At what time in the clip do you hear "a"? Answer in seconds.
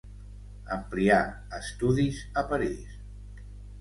2.43-2.45